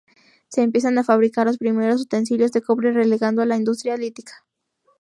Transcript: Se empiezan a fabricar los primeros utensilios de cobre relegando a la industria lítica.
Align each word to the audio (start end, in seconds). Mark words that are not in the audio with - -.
Se 0.47 0.63
empiezan 0.63 0.97
a 0.97 1.03
fabricar 1.03 1.45
los 1.45 1.59
primeros 1.59 2.01
utensilios 2.01 2.51
de 2.51 2.63
cobre 2.63 2.91
relegando 2.91 3.43
a 3.43 3.45
la 3.45 3.57
industria 3.57 3.97
lítica. 3.97 4.47